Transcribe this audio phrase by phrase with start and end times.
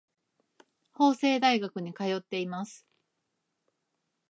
[0.93, 2.87] 法政大学に通っています。